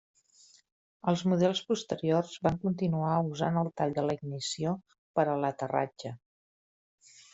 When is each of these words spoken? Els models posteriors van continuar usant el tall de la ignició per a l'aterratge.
Els 1.11 1.21
models 1.33 1.59
posteriors 1.71 2.33
van 2.47 2.57
continuar 2.63 3.11
usant 3.35 3.59
el 3.63 3.69
tall 3.83 3.93
de 3.99 4.07
la 4.07 4.15
ignició 4.21 4.73
per 5.21 5.27
a 5.27 5.37
l'aterratge. 5.45 6.15